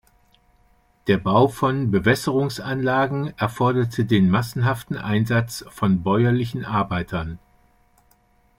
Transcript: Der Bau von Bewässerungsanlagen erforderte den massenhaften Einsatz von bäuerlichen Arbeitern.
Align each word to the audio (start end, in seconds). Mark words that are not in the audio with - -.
Der 1.05 1.19
Bau 1.19 1.47
von 1.47 1.91
Bewässerungsanlagen 1.91 3.37
erforderte 3.37 4.03
den 4.03 4.31
massenhaften 4.31 4.97
Einsatz 4.97 5.63
von 5.69 6.01
bäuerlichen 6.01 6.65
Arbeitern. 6.65 7.37